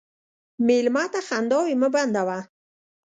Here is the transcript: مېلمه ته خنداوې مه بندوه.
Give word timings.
مېلمه 0.67 1.03
ته 1.13 1.19
خنداوې 1.27 1.73
مه 1.81 1.89
بندوه. 1.93 2.37